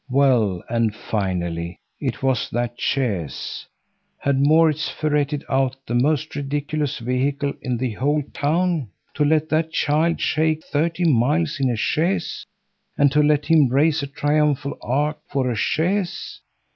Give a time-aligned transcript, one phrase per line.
[0.09, 3.67] —Well, and finally it was that chaise!
[4.17, 8.87] Had Maurits ferreted out the most ridiculous vehicle in the whole town?
[9.13, 12.47] To let that child shake thirty miles in a chaise,
[12.97, 16.41] and to let him raise a triumphal arch for a chaise!